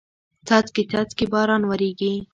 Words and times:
څاڅکي 0.47 0.83
څاڅکي 0.91 1.25
باران 1.33 1.63
وریږي 1.65 2.13